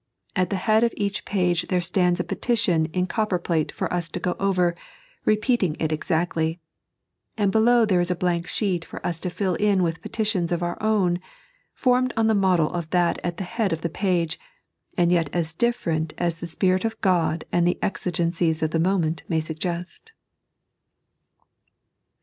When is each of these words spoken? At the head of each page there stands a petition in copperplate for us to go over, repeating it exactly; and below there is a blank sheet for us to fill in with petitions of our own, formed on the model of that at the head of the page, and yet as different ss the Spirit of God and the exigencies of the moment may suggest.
At 0.35 0.49
the 0.49 0.55
head 0.55 0.83
of 0.83 0.95
each 0.97 1.25
page 1.25 1.67
there 1.67 1.79
stands 1.79 2.19
a 2.19 2.23
petition 2.23 2.87
in 2.87 3.05
copperplate 3.05 3.71
for 3.71 3.93
us 3.93 4.09
to 4.09 4.19
go 4.19 4.35
over, 4.39 4.73
repeating 5.25 5.75
it 5.79 5.91
exactly; 5.91 6.59
and 7.37 7.51
below 7.51 7.85
there 7.85 8.01
is 8.01 8.09
a 8.09 8.15
blank 8.15 8.47
sheet 8.47 8.83
for 8.83 9.05
us 9.05 9.19
to 9.19 9.29
fill 9.29 9.53
in 9.53 9.83
with 9.83 10.01
petitions 10.01 10.51
of 10.51 10.63
our 10.63 10.75
own, 10.81 11.19
formed 11.75 12.15
on 12.17 12.25
the 12.25 12.33
model 12.33 12.71
of 12.73 12.89
that 12.89 13.19
at 13.23 13.37
the 13.37 13.43
head 13.43 13.71
of 13.71 13.81
the 13.81 13.89
page, 13.89 14.39
and 14.97 15.11
yet 15.11 15.29
as 15.33 15.53
different 15.53 16.15
ss 16.17 16.37
the 16.37 16.47
Spirit 16.47 16.83
of 16.83 16.99
God 17.01 17.45
and 17.51 17.67
the 17.67 17.77
exigencies 17.83 18.63
of 18.63 18.71
the 18.71 18.79
moment 18.79 19.21
may 19.29 19.39
suggest. 19.39 20.13